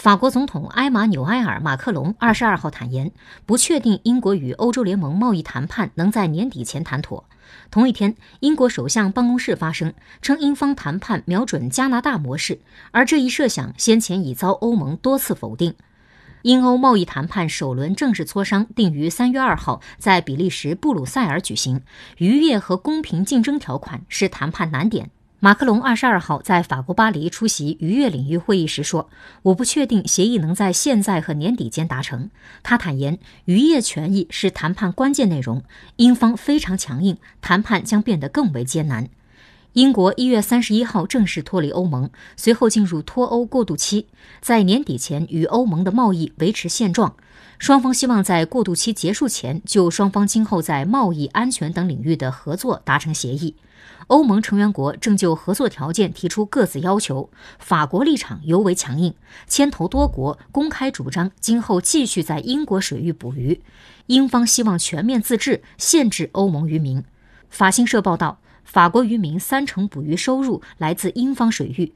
[0.00, 3.12] 法国总统埃马纽埃尔·马克龙二十二号坦言，
[3.44, 7.26] 不确定英国与欧洲联盟贸易谈判能在年底前谈妥。
[7.70, 9.92] 同一天，英国首相办公室发声
[10.22, 15.74] 称，英方谈判瞄准加拿大模式，而这一设想先前已遭欧盟多次否定。
[16.40, 21.82] 英欧贸易谈判首轮正式磋商定于三月二号在比利时布鲁塞尔举行，
[22.16, 25.10] 渔业和公平竞争条款是谈判难点。
[25.42, 29.08] 马克龙二十二号在法国巴黎出席渔业领域会议时说
[29.40, 32.28] ：“我不确定协议能在现在和年底间达成。”
[32.62, 35.62] 他坦言，渔业权益是谈判关键内容，
[35.96, 39.08] 英方非常强硬，谈判将变得更为艰难。
[39.74, 44.06] 英国一月三十一号正式脱离欧盟，随后进入脱欧过渡期，
[44.40, 47.14] 在年底前与欧盟的贸易维持现状。
[47.56, 53.54] 双方希望在过渡期结束前就双方今后在贸易、安全等领域的合作达成协议。
[54.08, 59.14] 欧盟成员国正就合作条件提出各自要求，法国立场尤为强硬，
[59.46, 63.60] 牵头多国公开主张今后继续在英国水域捕鱼。
[64.06, 67.04] 英方希望全面自治，限制欧盟渔民。
[67.48, 68.40] 法新社报道。
[68.64, 71.92] 法国渔民三成捕鱼收入来自英方水域。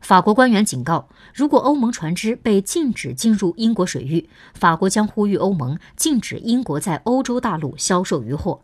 [0.00, 8.62] 法国官员警告，如果欧盟船只被禁止进入英国水域，法国将呼吁欧盟禁止英国在欧洲大陆销售渔获。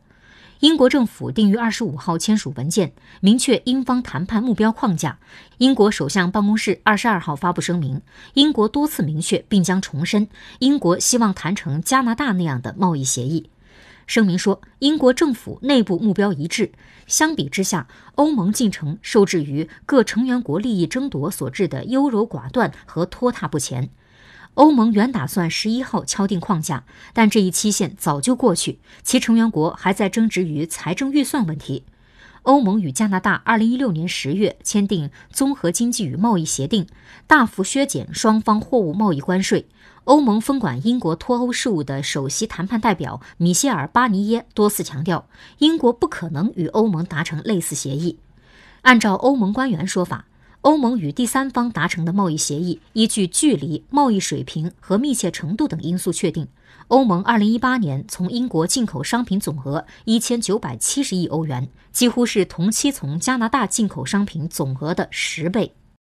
[0.61, 5.19] 英国政府定于二十五号签署文件，明确英方谈判目标框架。
[5.59, 8.01] 英国首相办公室二十二号发布声明，
[8.35, 10.29] 英国多次明确并将重申，
[10.61, 13.49] 英国希望谈成加拿大那样的贸易协议。
[14.07, 16.73] 声明说，英国政府内部目标一致。
[17.07, 23.91] 相比之下，欧盟进程受制于各成员国利益争夺所致的优柔寡断和拖沓不前。
[24.55, 31.85] 欧盟原打算十一号敲定框架，但这一期限早就过去，其成员国还在争执于财政预算问题。
[32.43, 36.87] 欧盟与加拿大2016年10月签订综合经济与贸易协定，
[37.29, 39.67] 大幅削减双方货物贸易关税。
[40.05, 48.19] 欧盟分管英国脱欧事务的首席谈判代表米歇尔·巴尼耶多次强调，英国不可能与欧盟达成类似协议。
[48.81, 50.25] 按照欧盟官员说法，
[50.63, 56.47] 欧盟与第三方达成的贸易协议依据距离、贸易水平和密切程度等因素确定。
[56.87, 65.73] 欧盟二零一八年从英国进口商品总额一千九百七十亿欧元，几乎是同期从加拿大进口商品总额的十倍。